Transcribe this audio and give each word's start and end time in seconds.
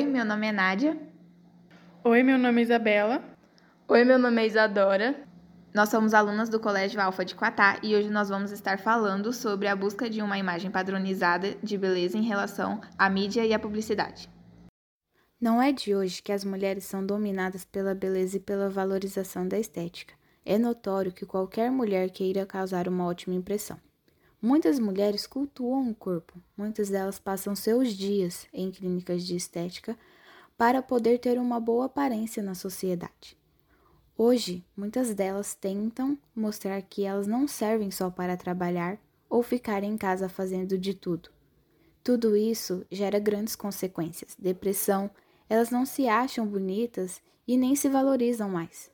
Oi, 0.00 0.06
meu 0.06 0.24
nome 0.24 0.46
é 0.46 0.52
Nádia. 0.52 0.98
Oi, 2.02 2.22
meu 2.22 2.38
nome 2.38 2.62
é 2.62 2.64
Isabela. 2.64 3.22
Oi, 3.86 4.02
meu 4.02 4.18
nome 4.18 4.42
é 4.42 4.46
Isadora. 4.46 5.14
Nós 5.74 5.90
somos 5.90 6.14
alunas 6.14 6.48
do 6.48 6.58
Colégio 6.58 6.98
Alfa 6.98 7.22
de 7.22 7.34
Quatá 7.34 7.78
e 7.82 7.94
hoje 7.94 8.08
nós 8.08 8.30
vamos 8.30 8.50
estar 8.50 8.78
falando 8.78 9.30
sobre 9.30 9.68
a 9.68 9.76
busca 9.76 10.08
de 10.08 10.22
uma 10.22 10.38
imagem 10.38 10.70
padronizada 10.70 11.54
de 11.62 11.76
beleza 11.76 12.16
em 12.16 12.22
relação 12.22 12.80
à 12.96 13.10
mídia 13.10 13.44
e 13.44 13.52
à 13.52 13.58
publicidade. 13.58 14.30
Não 15.38 15.60
é 15.60 15.70
de 15.70 15.94
hoje 15.94 16.22
que 16.22 16.32
as 16.32 16.46
mulheres 16.46 16.84
são 16.84 17.04
dominadas 17.04 17.66
pela 17.66 17.94
beleza 17.94 18.38
e 18.38 18.40
pela 18.40 18.70
valorização 18.70 19.46
da 19.46 19.58
estética. 19.58 20.14
É 20.46 20.56
notório 20.56 21.12
que 21.12 21.26
qualquer 21.26 21.70
mulher 21.70 22.08
queira 22.08 22.46
causar 22.46 22.88
uma 22.88 23.04
ótima 23.04 23.34
impressão. 23.34 23.78
Muitas 24.42 24.78
mulheres 24.78 25.26
cultuam 25.26 25.90
o 25.90 25.94
corpo, 25.94 26.40
muitas 26.56 26.88
delas 26.88 27.18
passam 27.18 27.54
seus 27.54 27.92
dias 27.92 28.46
em 28.54 28.70
clínicas 28.70 29.26
de 29.26 29.36
estética 29.36 29.98
para 30.56 30.80
poder 30.80 31.18
ter 31.18 31.38
uma 31.38 31.60
boa 31.60 31.86
aparência 31.86 32.42
na 32.42 32.54
sociedade. 32.54 33.36
Hoje, 34.16 34.64
muitas 34.74 35.14
delas 35.14 35.54
tentam 35.54 36.18
mostrar 36.34 36.80
que 36.82 37.04
elas 37.04 37.26
não 37.26 37.46
servem 37.46 37.90
só 37.90 38.10
para 38.10 38.36
trabalhar 38.36 38.98
ou 39.28 39.42
ficar 39.42 39.84
em 39.84 39.96
casa 39.96 40.28
fazendo 40.28 40.78
de 40.78 40.94
tudo. 40.94 41.30
Tudo 42.02 42.34
isso 42.34 42.84
gera 42.90 43.18
grandes 43.18 43.54
consequências: 43.54 44.36
depressão, 44.38 45.10
elas 45.50 45.70
não 45.70 45.84
se 45.84 46.08
acham 46.08 46.46
bonitas 46.46 47.20
e 47.46 47.56
nem 47.58 47.76
se 47.76 47.88
valorizam 47.90 48.48
mais. 48.48 48.90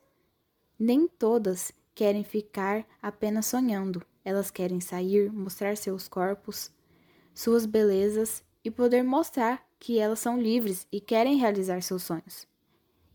Nem 0.77 1.07
todas 1.07 1.71
querem 1.95 2.23
ficar 2.23 2.85
apenas 3.01 3.45
sonhando. 3.45 4.05
Elas 4.27 4.51
querem 4.51 4.81
sair, 4.81 5.31
mostrar 5.31 5.77
seus 5.77 6.05
corpos, 6.05 6.69
suas 7.33 7.65
belezas 7.65 8.43
e 8.61 8.69
poder 8.69 9.01
mostrar 9.01 9.65
que 9.79 9.99
elas 9.99 10.19
são 10.19 10.37
livres 10.37 10.85
e 10.91 10.99
querem 10.99 11.37
realizar 11.37 11.81
seus 11.81 12.03
sonhos. 12.03 12.45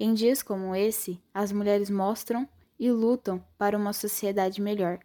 Em 0.00 0.14
dias 0.14 0.42
como 0.42 0.74
esse, 0.74 1.22
as 1.34 1.52
mulheres 1.52 1.90
mostram 1.90 2.48
e 2.78 2.90
lutam 2.90 3.44
para 3.58 3.76
uma 3.76 3.92
sociedade 3.92 4.62
melhor. 4.62 5.00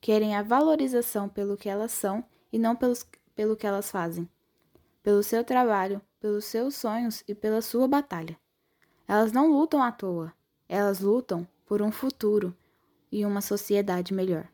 Querem 0.00 0.34
a 0.34 0.42
valorização 0.42 1.28
pelo 1.28 1.56
que 1.56 1.68
elas 1.68 1.92
são 1.92 2.24
e 2.52 2.58
não 2.58 2.74
pelos, 2.74 3.06
pelo 3.32 3.54
que 3.54 3.64
elas 3.64 3.88
fazem. 3.88 4.28
Pelo 5.00 5.22
seu 5.22 5.44
trabalho, 5.44 6.02
pelos 6.18 6.44
seus 6.44 6.74
sonhos 6.74 7.22
e 7.28 7.36
pela 7.36 7.62
sua 7.62 7.86
batalha. 7.86 8.36
Elas 9.06 9.30
não 9.30 9.48
lutam 9.48 9.80
à 9.80 9.92
toa, 9.92 10.32
elas 10.68 10.98
lutam 10.98 11.46
por 11.64 11.80
um 11.80 11.92
futuro 11.92 12.52
e 13.12 13.24
uma 13.24 13.40
sociedade 13.40 14.12
melhor. 14.12 14.51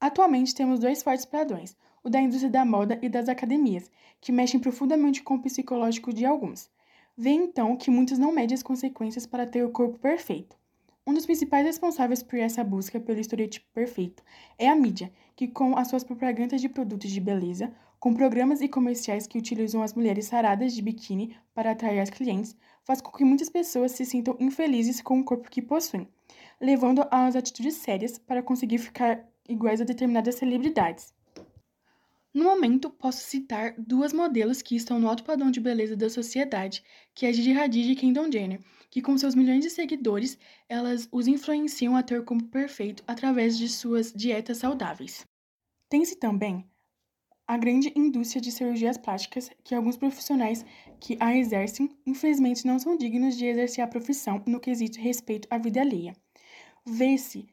Atualmente 0.00 0.54
temos 0.54 0.78
dois 0.78 1.02
fortes 1.02 1.24
padrões, 1.24 1.76
o 2.04 2.08
da 2.08 2.20
indústria 2.20 2.50
da 2.50 2.64
moda 2.64 2.98
e 3.02 3.08
das 3.08 3.28
academias, 3.28 3.90
que 4.20 4.30
mexem 4.30 4.60
profundamente 4.60 5.22
com 5.22 5.34
o 5.34 5.42
psicológico 5.42 6.12
de 6.12 6.24
alguns. 6.24 6.70
Vê 7.16 7.30
então 7.30 7.76
que 7.76 7.90
muitos 7.90 8.16
não 8.16 8.32
medem 8.32 8.54
as 8.54 8.62
consequências 8.62 9.26
para 9.26 9.46
ter 9.46 9.64
o 9.64 9.70
corpo 9.70 9.98
perfeito. 9.98 10.56
Um 11.04 11.12
dos 11.12 11.26
principais 11.26 11.66
responsáveis 11.66 12.22
por 12.22 12.38
essa 12.38 12.62
busca 12.62 13.00
pelo 13.00 13.18
estereotipo 13.18 13.66
perfeito 13.74 14.22
é 14.56 14.68
a 14.68 14.76
mídia, 14.76 15.10
que 15.34 15.48
com 15.48 15.76
as 15.76 15.88
suas 15.88 16.04
propagandas 16.04 16.60
de 16.60 16.68
produtos 16.68 17.10
de 17.10 17.20
beleza, 17.20 17.72
com 17.98 18.14
programas 18.14 18.60
e 18.60 18.68
comerciais 18.68 19.26
que 19.26 19.38
utilizam 19.38 19.82
as 19.82 19.94
mulheres 19.94 20.26
saradas 20.26 20.72
de 20.72 20.82
biquíni 20.82 21.36
para 21.52 21.72
atrair 21.72 21.98
as 21.98 22.10
clientes, 22.10 22.56
faz 22.84 23.00
com 23.00 23.10
que 23.10 23.24
muitas 23.24 23.48
pessoas 23.48 23.92
se 23.92 24.04
sintam 24.04 24.36
infelizes 24.38 25.00
com 25.00 25.18
o 25.18 25.24
corpo 25.24 25.50
que 25.50 25.60
possuem, 25.60 26.06
levando 26.60 27.04
às 27.10 27.34
atitudes 27.34 27.74
sérias 27.74 28.18
para 28.18 28.42
conseguir 28.42 28.78
ficar 28.78 29.26
iguais 29.48 29.80
a 29.80 29.84
determinadas 29.84 30.34
celebridades. 30.34 31.12
No 32.32 32.44
momento, 32.44 32.90
posso 32.90 33.24
citar 33.24 33.74
duas 33.78 34.12
modelos 34.12 34.60
que 34.60 34.76
estão 34.76 35.00
no 35.00 35.08
alto 35.08 35.24
padrão 35.24 35.50
de 35.50 35.60
beleza 35.60 35.96
da 35.96 36.10
sociedade, 36.10 36.84
que 37.14 37.26
é 37.26 37.32
Gigi 37.32 37.52
Hadid 37.52 37.90
e 37.92 37.96
Kendall 37.96 38.30
Jenner, 38.30 38.60
que 38.90 39.02
com 39.02 39.16
seus 39.16 39.34
milhões 39.34 39.64
de 39.64 39.70
seguidores, 39.70 40.38
elas 40.68 41.08
os 41.10 41.26
influenciam 41.26 41.96
a 41.96 42.02
ter 42.02 42.20
o 42.20 42.24
corpo 42.24 42.44
perfeito 42.44 43.02
através 43.06 43.56
de 43.56 43.68
suas 43.68 44.12
dietas 44.12 44.58
saudáveis. 44.58 45.26
Tem-se 45.88 46.16
também 46.16 46.64
a 47.46 47.56
grande 47.56 47.90
indústria 47.96 48.42
de 48.42 48.52
cirurgias 48.52 48.98
plásticas, 48.98 49.50
que 49.64 49.74
alguns 49.74 49.96
profissionais 49.96 50.66
que 51.00 51.16
a 51.18 51.34
exercem, 51.34 51.88
infelizmente, 52.06 52.66
não 52.66 52.78
são 52.78 52.94
dignos 52.94 53.38
de 53.38 53.46
exercer 53.46 53.82
a 53.82 53.88
profissão 53.88 54.42
no 54.46 54.60
quesito 54.60 55.00
respeito 55.00 55.48
à 55.50 55.56
vida 55.56 55.80
alheia. 55.80 56.14
Vê-se 56.90 57.46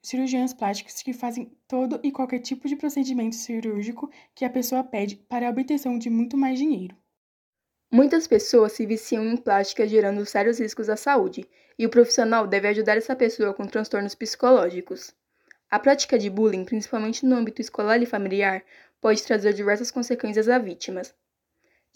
cirurgiões 0.00 0.54
plásticos 0.54 1.02
que 1.02 1.12
fazem 1.12 1.50
todo 1.66 1.98
e 2.04 2.12
qualquer 2.12 2.38
tipo 2.38 2.68
de 2.68 2.76
procedimento 2.76 3.34
cirúrgico 3.34 4.08
que 4.32 4.44
a 4.44 4.50
pessoa 4.50 4.84
pede 4.84 5.16
para 5.16 5.48
a 5.48 5.50
obtenção 5.50 5.98
de 5.98 6.08
muito 6.08 6.36
mais 6.36 6.56
dinheiro. 6.56 6.96
Muitas 7.90 8.28
pessoas 8.28 8.72
se 8.72 8.86
viciam 8.86 9.24
em 9.24 9.36
plástica, 9.36 9.88
gerando 9.88 10.24
sérios 10.24 10.60
riscos 10.60 10.88
à 10.88 10.96
saúde, 10.96 11.48
e 11.76 11.84
o 11.84 11.90
profissional 11.90 12.46
deve 12.46 12.68
ajudar 12.68 12.96
essa 12.96 13.16
pessoa 13.16 13.52
com 13.52 13.66
transtornos 13.66 14.14
psicológicos. 14.14 15.12
A 15.68 15.80
prática 15.80 16.16
de 16.16 16.30
bullying, 16.30 16.64
principalmente 16.64 17.26
no 17.26 17.34
âmbito 17.34 17.60
escolar 17.60 18.00
e 18.00 18.06
familiar, 18.06 18.64
pode 19.00 19.20
trazer 19.24 19.52
diversas 19.52 19.90
consequências 19.90 20.48
a 20.48 20.58
vítimas. 20.58 21.12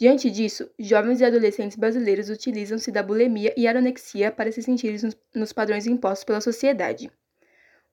Diante 0.00 0.30
disso, 0.30 0.70
jovens 0.78 1.20
e 1.20 1.26
adolescentes 1.26 1.76
brasileiros 1.76 2.30
utilizam-se 2.30 2.90
da 2.90 3.02
bulimia 3.02 3.52
e 3.54 3.68
anorexia 3.68 4.32
para 4.32 4.50
se 4.50 4.62
sentirem 4.62 4.98
nos 5.34 5.52
padrões 5.52 5.86
impostos 5.86 6.24
pela 6.24 6.40
sociedade. 6.40 7.10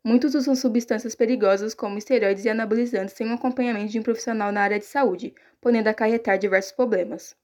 Muitos 0.01 0.33
usam 0.33 0.55
substâncias 0.55 1.15
perigosas 1.15 1.73
como 1.73 1.97
esteroides 1.97 2.45
e 2.45 2.49
anabolizantes 2.49 3.13
sem 3.13 3.27
um 3.27 3.33
acompanhamento 3.33 3.91
de 3.91 3.99
um 3.99 4.03
profissional 4.03 4.53
na 4.53 4.61
área 4.61 4.79
de 4.79 4.85
saúde, 4.85 5.35
podendo 5.59 5.89
acarretar 5.89 6.37
diversos 6.37 6.71
problemas. 6.71 7.35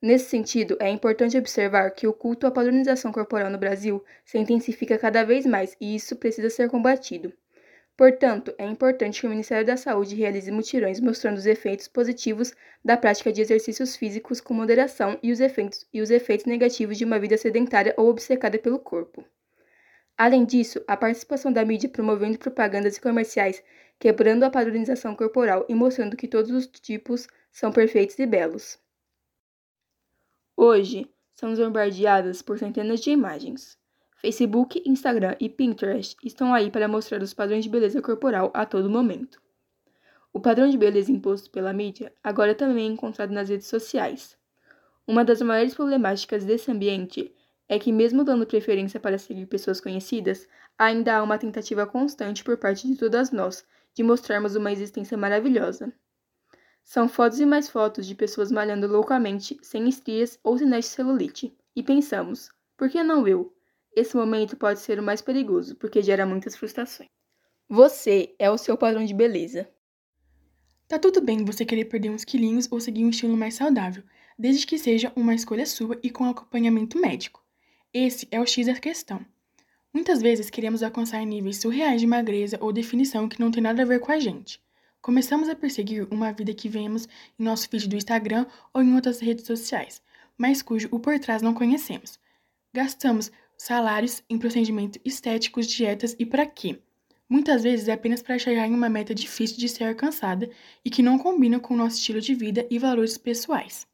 Nesse 0.00 0.30
sentido, 0.30 0.78
é 0.80 0.88
importante 0.88 1.36
observar 1.36 1.90
que 1.90 2.06
o 2.06 2.14
culto 2.14 2.46
à 2.46 2.50
padronização 2.50 3.12
corporal 3.12 3.50
no 3.50 3.58
Brasil 3.58 4.02
se 4.24 4.38
intensifica 4.38 4.96
cada 4.96 5.24
vez 5.24 5.44
mais 5.44 5.76
e 5.78 5.94
isso 5.94 6.16
precisa 6.16 6.48
ser 6.48 6.70
combatido. 6.70 7.34
Portanto, 8.00 8.54
é 8.56 8.64
importante 8.64 9.20
que 9.20 9.26
o 9.26 9.28
Ministério 9.28 9.66
da 9.66 9.76
Saúde 9.76 10.14
realize 10.14 10.50
mutirões 10.50 10.98
mostrando 10.98 11.36
os 11.36 11.44
efeitos 11.44 11.86
positivos 11.86 12.54
da 12.82 12.96
prática 12.96 13.30
de 13.30 13.42
exercícios 13.42 13.94
físicos 13.94 14.40
com 14.40 14.54
moderação 14.54 15.18
e 15.22 15.30
os 15.30 15.38
efeitos, 15.38 15.86
e 15.92 16.00
os 16.00 16.08
efeitos 16.08 16.46
negativos 16.46 16.96
de 16.96 17.04
uma 17.04 17.18
vida 17.18 17.36
sedentária 17.36 17.92
ou 17.98 18.08
obcecada 18.08 18.58
pelo 18.58 18.78
corpo. 18.78 19.22
Além 20.16 20.46
disso, 20.46 20.82
a 20.88 20.96
participação 20.96 21.52
da 21.52 21.62
mídia 21.62 21.90
promovendo 21.90 22.38
propagandas 22.38 22.96
e 22.96 23.02
comerciais, 23.02 23.62
quebrando 23.98 24.44
a 24.44 24.50
padronização 24.50 25.14
corporal 25.14 25.66
e 25.68 25.74
mostrando 25.74 26.16
que 26.16 26.26
todos 26.26 26.50
os 26.50 26.66
tipos 26.66 27.28
são 27.52 27.70
perfeitos 27.70 28.18
e 28.18 28.24
belos. 28.24 28.78
Hoje, 30.56 31.06
somos 31.34 31.58
bombardeadas 31.58 32.40
por 32.40 32.58
centenas 32.58 33.00
de 33.00 33.10
imagens. 33.10 33.78
Facebook, 34.20 34.82
Instagram 34.84 35.34
e 35.40 35.48
Pinterest 35.48 36.14
estão 36.22 36.52
aí 36.52 36.70
para 36.70 36.86
mostrar 36.86 37.22
os 37.22 37.32
padrões 37.32 37.64
de 37.64 37.70
beleza 37.70 38.02
corporal 38.02 38.50
a 38.52 38.66
todo 38.66 38.90
momento. 38.90 39.40
O 40.30 40.38
padrão 40.38 40.68
de 40.68 40.76
beleza 40.76 41.10
imposto 41.10 41.50
pela 41.50 41.72
mídia 41.72 42.12
agora 42.22 42.54
também 42.54 42.86
é 42.86 42.92
encontrado 42.92 43.32
nas 43.32 43.48
redes 43.48 43.66
sociais. 43.66 44.36
Uma 45.06 45.24
das 45.24 45.40
maiores 45.40 45.74
problemáticas 45.74 46.44
desse 46.44 46.70
ambiente 46.70 47.34
é 47.66 47.78
que, 47.78 47.90
mesmo 47.90 48.22
dando 48.22 48.46
preferência 48.46 49.00
para 49.00 49.16
seguir 49.16 49.46
pessoas 49.46 49.80
conhecidas, 49.80 50.46
ainda 50.76 51.16
há 51.16 51.22
uma 51.22 51.38
tentativa 51.38 51.86
constante 51.86 52.44
por 52.44 52.58
parte 52.58 52.86
de 52.86 52.96
todas 52.96 53.32
nós 53.32 53.64
de 53.94 54.02
mostrarmos 54.02 54.54
uma 54.54 54.70
existência 54.70 55.16
maravilhosa. 55.16 55.90
São 56.84 57.08
fotos 57.08 57.40
e 57.40 57.46
mais 57.46 57.70
fotos 57.70 58.04
de 58.04 58.14
pessoas 58.14 58.52
malhando 58.52 58.86
loucamente, 58.86 59.58
sem 59.62 59.88
estrias 59.88 60.38
ou 60.44 60.58
sinais 60.58 60.84
de 60.84 60.90
celulite. 60.90 61.56
E 61.74 61.82
pensamos, 61.82 62.50
por 62.76 62.90
que 62.90 63.02
não 63.02 63.26
eu? 63.26 63.50
Esse 63.94 64.16
momento 64.16 64.56
pode 64.56 64.80
ser 64.80 64.98
o 64.98 65.02
mais 65.02 65.20
perigoso, 65.20 65.76
porque 65.76 66.02
gera 66.02 66.24
muitas 66.24 66.56
frustrações. 66.56 67.08
Você 67.68 68.34
é 68.38 68.50
o 68.50 68.58
seu 68.58 68.76
padrão 68.76 69.04
de 69.04 69.14
beleza. 69.14 69.68
Tá 70.88 70.98
tudo 70.98 71.20
bem 71.20 71.44
você 71.44 71.64
querer 71.64 71.84
perder 71.84 72.10
uns 72.10 72.24
quilinhos 72.24 72.66
ou 72.70 72.80
seguir 72.80 73.04
um 73.04 73.10
estilo 73.10 73.36
mais 73.36 73.54
saudável, 73.54 74.02
desde 74.38 74.66
que 74.66 74.78
seja 74.78 75.12
uma 75.14 75.34
escolha 75.34 75.66
sua 75.66 75.98
e 76.02 76.10
com 76.10 76.24
acompanhamento 76.24 76.98
médico. 76.98 77.44
Esse 77.92 78.26
é 78.30 78.40
o 78.40 78.46
X 78.46 78.66
da 78.66 78.74
questão. 78.74 79.24
Muitas 79.92 80.22
vezes 80.22 80.50
queremos 80.50 80.82
alcançar 80.82 81.24
níveis 81.24 81.56
surreais 81.56 82.00
de 82.00 82.06
magreza 82.06 82.56
ou 82.60 82.72
definição 82.72 83.28
que 83.28 83.40
não 83.40 83.50
tem 83.50 83.62
nada 83.62 83.82
a 83.82 83.86
ver 83.86 83.98
com 83.98 84.12
a 84.12 84.18
gente. 84.20 84.62
Começamos 85.02 85.48
a 85.48 85.56
perseguir 85.56 86.06
uma 86.10 86.32
vida 86.32 86.54
que 86.54 86.68
vemos 86.68 87.08
em 87.38 87.42
nosso 87.42 87.68
feed 87.68 87.88
do 87.88 87.96
Instagram 87.96 88.46
ou 88.72 88.82
em 88.82 88.94
outras 88.94 89.18
redes 89.18 89.46
sociais, 89.46 90.00
mas 90.38 90.62
cujo 90.62 90.88
o 90.90 91.00
por 91.00 91.18
trás 91.18 91.42
não 91.42 91.54
conhecemos. 91.54 92.18
Gastamos 92.72 93.32
salários 93.60 94.22
em 94.30 94.38
procedimentos 94.38 94.98
estéticos, 95.04 95.66
dietas 95.66 96.16
e 96.18 96.24
para 96.24 96.46
quê? 96.46 96.80
Muitas 97.28 97.62
vezes 97.62 97.88
é 97.88 97.92
apenas 97.92 98.22
para 98.22 98.38
chegar 98.38 98.66
em 98.66 98.72
uma 98.72 98.88
meta 98.88 99.14
difícil 99.14 99.58
de 99.58 99.68
ser 99.68 99.84
alcançada 99.84 100.48
e 100.82 100.88
que 100.88 101.02
não 101.02 101.18
combina 101.18 101.60
com 101.60 101.74
o 101.74 101.76
nosso 101.76 101.98
estilo 101.98 102.22
de 102.22 102.34
vida 102.34 102.66
e 102.70 102.78
valores 102.78 103.18
pessoais. 103.18 103.86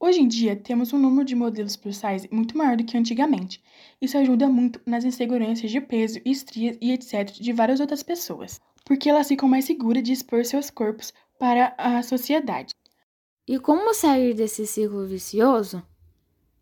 Hoje 0.00 0.20
em 0.20 0.26
dia, 0.26 0.56
temos 0.56 0.92
um 0.92 0.98
número 0.98 1.24
de 1.24 1.36
modelos 1.36 1.76
plus 1.76 1.98
size 1.98 2.28
muito 2.32 2.58
maior 2.58 2.76
do 2.76 2.82
que 2.82 2.98
antigamente. 2.98 3.62
Isso 4.02 4.18
ajuda 4.18 4.48
muito 4.48 4.80
nas 4.84 5.04
inseguranças 5.04 5.70
de 5.70 5.80
peso, 5.80 6.20
estrias 6.24 6.76
e 6.80 6.90
etc. 6.90 7.30
de 7.30 7.52
várias 7.52 7.78
outras 7.78 8.02
pessoas, 8.02 8.60
porque 8.84 9.08
elas 9.08 9.28
ficam 9.28 9.48
mais 9.48 9.66
seguras 9.66 10.02
de 10.02 10.12
expor 10.12 10.44
seus 10.44 10.68
corpos 10.68 11.12
para 11.38 11.76
a 11.78 12.02
sociedade. 12.02 12.74
E 13.46 13.56
como 13.60 13.94
sair 13.94 14.34
desse 14.34 14.66
ciclo 14.66 15.06
vicioso? 15.06 15.80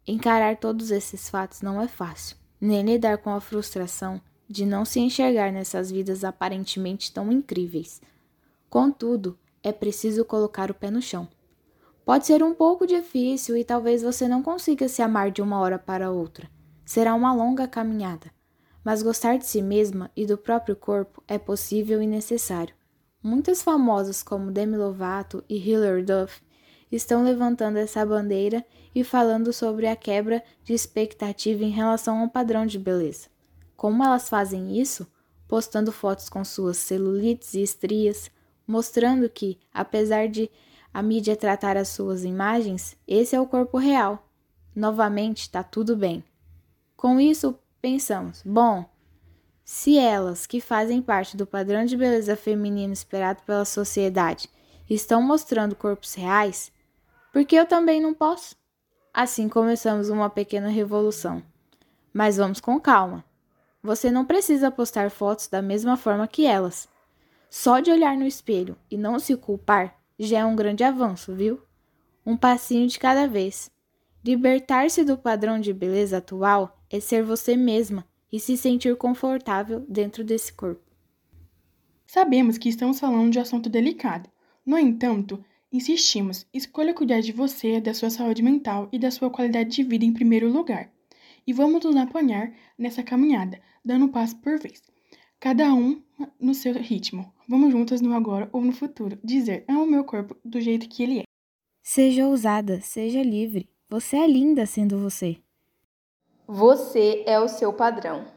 Encarar 0.07 0.57
todos 0.57 0.91
esses 0.91 1.31
fatos 1.31 1.61
não 1.61 1.81
é 1.81 1.87
fácil, 1.87 2.37
nem 2.61 2.83
lidar 2.83 3.19
com 3.19 3.31
a 3.31 3.41
frustração 3.41 4.21
de 4.49 4.67
não 4.67 4.85
se 4.85 4.99
enxergar 4.99 5.53
nessas 5.53 5.91
vidas 5.91 6.25
aparentemente 6.25 7.13
tão 7.13 7.31
incríveis. 7.31 8.01
Contudo, 8.69 9.39
é 9.63 9.71
preciso 9.71 10.25
colocar 10.25 10.71
o 10.71 10.75
pé 10.75 10.91
no 10.91 11.01
chão. 11.01 11.29
Pode 12.05 12.27
ser 12.27 12.43
um 12.43 12.53
pouco 12.53 12.85
difícil 12.85 13.57
e 13.57 13.65
talvez 13.65 14.03
você 14.03 14.27
não 14.27 14.43
consiga 14.43 14.89
se 14.89 15.01
amar 15.03 15.31
de 15.31 15.41
uma 15.41 15.61
hora 15.61 15.79
para 15.79 16.11
outra. 16.11 16.51
Será 16.85 17.15
uma 17.15 17.33
longa 17.33 17.69
caminhada. 17.69 18.31
Mas 18.85 19.05
gostar 19.05 19.39
de 19.39 19.47
si 19.47 19.63
mesma 19.63 20.11
e 20.17 20.27
do 20.27 20.37
próprio 20.37 20.75
corpo 20.75 21.23
é 21.29 21.39
possível 21.39 22.03
e 22.03 22.07
necessário. 22.07 22.75
Muitas 23.23 23.63
famosas 23.63 24.21
como 24.21 24.51
Demi 24.51 24.77
Lovato 24.77 25.45
e 25.49 25.57
Hilary 25.57 26.03
Duff 26.03 26.43
estão 26.93 27.25
levantando 27.25 27.79
essa 27.79 28.05
bandeira 28.05 28.65
e 28.95 29.03
falando 29.03 29.53
sobre 29.53 29.87
a 29.87 29.97
quebra 29.97 30.45
de 30.63 30.75
expectativa 30.75 31.65
em 31.65 31.71
relação 31.71 32.21
ao 32.21 32.29
padrão 32.29 32.67
de 32.67 32.79
beleza. 32.79 33.29
Como 33.77 34.05
elas 34.05 34.29
fazem 34.29 34.79
isso? 34.79 35.07
Postando 35.49 35.91
fotos 35.91 36.29
com 36.29 36.45
suas 36.45 36.77
celulites 36.77 37.55
e 37.55 37.63
estrias, 37.63 38.31
mostrando 38.67 39.29
que, 39.29 39.59
apesar 39.73 40.29
de 40.29 40.51
a 40.93 41.03
mídia 41.03 41.35
tratar 41.35 41.77
as 41.77 41.89
suas 41.89 42.25
imagens, 42.25 42.97
esse 43.09 43.35
é 43.35 43.41
o 43.41 43.47
corpo 43.47 43.79
real. 43.79 44.29
Novamente, 44.75 45.43
está 45.43 45.63
tudo 45.63 45.97
bem. 45.97 46.23
Com 46.97 47.19
isso, 47.19 47.59
pensamos: 47.81 48.43
bom, 48.45 48.85
se 49.65 49.99
elas, 49.99 50.47
que 50.47 50.61
fazem 50.61 51.01
parte 51.01 51.37
do 51.37 51.47
padrão 51.47 51.85
de 51.85 51.97
beleza 51.97 52.37
feminino 52.37 52.93
esperado 52.93 53.43
pela 53.43 53.65
sociedade, 53.65 54.49
estão 54.89 55.23
mostrando 55.23 55.75
corpos 55.75 56.15
reais, 56.15 56.71
por 57.33 57.45
que 57.47 57.57
eu 57.57 57.65
também 57.65 58.01
não 58.01 58.13
posso? 58.13 58.55
Assim 59.13 59.49
começamos 59.49 60.11
uma 60.11 60.29
pequena 60.29 60.69
revolução. 60.69 61.43
Mas 62.13 62.37
vamos 62.37 62.61
com 62.61 62.79
calma. 62.79 63.25
Você 63.83 64.11
não 64.11 64.25
precisa 64.25 64.71
postar 64.71 65.11
fotos 65.11 65.49
da 65.49 65.63
mesma 65.63 65.97
forma 65.97 66.29
que 66.29 66.47
elas. 66.47 66.89
Só 67.51 67.81
de 67.81 67.91
olhar 67.91 68.17
no 68.17 68.27
espelho 68.27 68.77
e 68.91 68.97
não 68.97 69.19
se 69.19 69.37
culpar 69.37 69.99
já 70.19 70.41
é 70.41 70.45
um 70.45 70.55
grande 70.55 70.85
avanço, 70.85 71.35
viu? 71.35 71.61
Um 72.25 72.37
passinho 72.37 72.87
de 72.87 72.99
cada 72.99 73.27
vez. 73.27 73.71
Libertar-se 74.25 75.03
do 75.03 75.19
padrão 75.19 75.59
de 75.59 75.73
beleza 75.73 76.19
atual 76.19 76.79
é 76.89 77.01
ser 77.01 77.25
você 77.25 77.57
mesma 77.57 78.07
e 78.31 78.39
se 78.39 78.57
sentir 78.57 78.97
confortável 78.97 79.85
dentro 79.89 80.23
desse 80.23 80.53
corpo. 80.53 80.83
Sabemos 82.07 82.57
que 82.57 82.69
estamos 82.69 83.01
falando 83.01 83.33
de 83.33 83.39
assunto 83.39 83.69
delicado. 83.69 84.31
No 84.65 84.79
entanto, 84.79 85.43
insistimos: 85.73 86.47
escolha 86.53 86.95
cuidar 86.95 87.21
de 87.21 87.33
você, 87.33 87.81
da 87.81 87.95
sua 87.95 88.11
saúde 88.11 88.43
mental 88.43 88.89
e 88.93 88.99
da 88.99 89.11
sua 89.11 89.31
qualidade 89.31 89.71
de 89.71 89.83
vida 89.83 90.05
em 90.05 90.13
primeiro 90.13 90.53
lugar. 90.53 90.93
E 91.47 91.53
vamos 91.53 91.85
nos 91.85 91.97
apoiar 91.97 92.53
nessa 92.79 93.03
caminhada, 93.03 93.61
dando 93.85 94.05
um 94.05 94.09
passo 94.09 94.37
por 94.37 94.59
vez. 94.59 94.83
Cada 95.41 95.75
um 95.75 96.01
no 96.39 96.55
seu 96.55 96.73
ritmo. 96.75 97.33
Vamos 97.49 97.73
juntas 97.73 98.01
no 98.01 98.15
agora 98.15 98.49
ou 98.53 98.61
no 98.61 98.73
futuro 98.73 99.19
dizer: 99.25 99.65
amo 99.67 99.87
meu 99.87 100.05
corpo 100.05 100.37
do 100.45 100.61
jeito 100.61 100.89
que 100.89 101.03
ele 101.03 101.21
é. 101.21 101.23
Seja 101.83 102.29
ousada, 102.29 102.81
seja 102.81 103.23
livre. 103.23 103.69
Você 103.89 104.17
é 104.17 104.27
linda 104.27 104.65
sendo 104.67 104.99
você. 104.99 105.37
Você 106.47 107.25
é 107.27 107.41
o 107.41 107.49
seu 107.49 107.73
padrão. 107.73 108.25